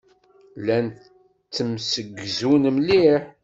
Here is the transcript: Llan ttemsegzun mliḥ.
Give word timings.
Llan 0.59 0.87
ttemsegzun 1.45 2.63
mliḥ. 2.77 3.21